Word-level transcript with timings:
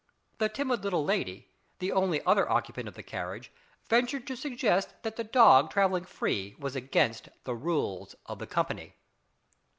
A 0.39 0.49
timid 0.49 0.83
little 0.83 1.05
lady, 1.05 1.51
the 1.77 1.91
only 1.91 2.25
other 2.25 2.49
occupant 2.49 2.87
of 2.87 2.95
the 2.95 3.03
carriage, 3.03 3.51
ventured 3.87 4.25
to 4.25 4.35
suggest 4.35 4.95
that 5.03 5.15
the 5.15 5.23
dog 5.23 5.69
travelling 5.69 6.05
free 6.05 6.55
was 6.57 6.75
against 6.75 7.29
the 7.43 7.53
rules 7.53 8.15
of 8.25 8.39
the 8.39 8.47
company. 8.47 8.95